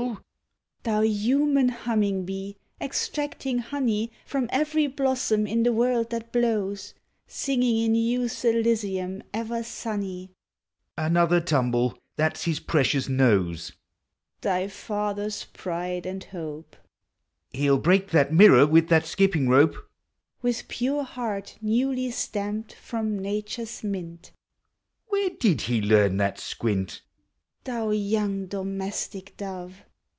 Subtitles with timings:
[0.00, 1.18] Digitized by Google 30 POEMS OF HOME.
[1.20, 6.94] Thou human humming bee, extracting honey From every blossom in the world that blows,
[7.26, 10.30] Singing in youth's Elysium ever sunny,—
[10.96, 11.98] (Another tumble!
[12.16, 13.72] That 's his precious nose!)
[14.40, 16.76] Thy father's pride and hope!
[17.52, 19.74] (lie '11 break that mirror with that skipping rope!)
[20.40, 24.32] With pure heart newly stamped from nature's mint,
[25.08, 27.02] (Where did he learn that squint?)
[27.64, 29.84] Thou young domestic dove!